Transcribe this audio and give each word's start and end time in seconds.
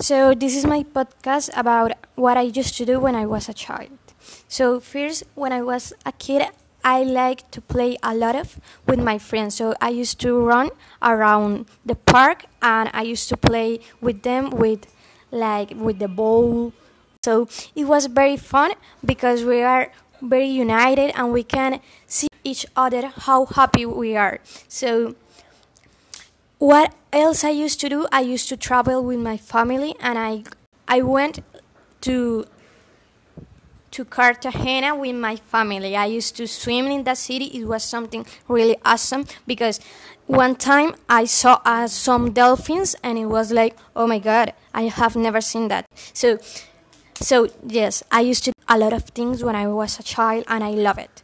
So, 0.00 0.34
this 0.34 0.56
is 0.56 0.64
my 0.64 0.82
podcast 0.82 1.50
about 1.54 1.92
what 2.14 2.36
I 2.36 2.42
used 2.48 2.76
to 2.78 2.86
do 2.86 2.98
when 2.98 3.14
I 3.14 3.26
was 3.26 3.48
a 3.48 3.54
child. 3.54 3.98
So, 4.48 4.80
first, 4.80 5.24
when 5.34 5.52
I 5.52 5.60
was 5.62 5.92
a 6.06 6.12
kid, 6.12 6.48
I 6.82 7.02
liked 7.02 7.52
to 7.52 7.60
play 7.60 7.98
a 8.02 8.14
lot 8.14 8.34
of 8.34 8.58
with 8.86 8.98
my 8.98 9.18
friends. 9.18 9.56
So, 9.56 9.74
I 9.80 9.90
used 9.90 10.18
to 10.20 10.40
run 10.40 10.70
around 11.02 11.66
the 11.84 11.94
park 11.94 12.46
and 12.62 12.88
I 12.94 13.02
used 13.02 13.28
to 13.28 13.36
play 13.36 13.80
with 14.00 14.22
them 14.22 14.48
with 14.50 14.86
like 15.30 15.72
with 15.76 15.98
the 15.98 16.08
ball. 16.08 16.72
So, 17.22 17.48
it 17.76 17.84
was 17.84 18.06
very 18.06 18.38
fun 18.38 18.72
because 19.04 19.44
we 19.44 19.60
are 19.62 19.92
very 20.22 20.48
united 20.48 21.12
and 21.14 21.30
we 21.32 21.42
can 21.44 21.80
see 22.06 22.28
each 22.42 22.64
other 22.74 23.08
how 23.08 23.44
happy 23.44 23.84
we 23.84 24.16
are. 24.16 24.40
So, 24.68 25.14
what 26.60 26.94
else 27.10 27.42
I 27.42 27.50
used 27.50 27.80
to 27.80 27.88
do? 27.88 28.06
I 28.12 28.20
used 28.20 28.48
to 28.50 28.56
travel 28.56 29.02
with 29.02 29.18
my 29.18 29.36
family, 29.36 29.96
and 29.98 30.18
I 30.18 30.44
I 30.86 31.00
went 31.02 31.40
to 32.02 32.44
to 33.90 34.04
Cartagena 34.04 34.94
with 34.94 35.16
my 35.16 35.36
family. 35.36 35.96
I 35.96 36.06
used 36.06 36.36
to 36.36 36.46
swim 36.46 36.86
in 36.86 37.04
that 37.04 37.18
city. 37.18 37.46
It 37.46 37.64
was 37.64 37.82
something 37.82 38.24
really 38.46 38.76
awesome 38.84 39.24
because 39.46 39.80
one 40.26 40.54
time 40.54 40.94
I 41.08 41.24
saw 41.24 41.60
uh, 41.64 41.88
some 41.88 42.32
dolphins, 42.32 42.94
and 43.02 43.18
it 43.18 43.26
was 43.26 43.50
like, 43.50 43.76
oh 43.96 44.06
my 44.06 44.18
god, 44.18 44.52
I 44.74 44.82
have 44.82 45.16
never 45.16 45.40
seen 45.40 45.68
that. 45.68 45.86
So, 46.12 46.38
so 47.14 47.48
yes, 47.66 48.04
I 48.12 48.20
used 48.20 48.44
to 48.44 48.50
do 48.52 48.62
a 48.68 48.78
lot 48.78 48.92
of 48.92 49.04
things 49.04 49.42
when 49.42 49.56
I 49.56 49.66
was 49.66 49.98
a 49.98 50.02
child, 50.02 50.44
and 50.46 50.62
I 50.62 50.70
love 50.70 50.98
it. 50.98 51.22